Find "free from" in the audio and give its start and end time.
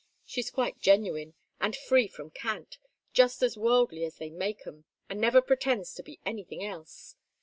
1.75-2.31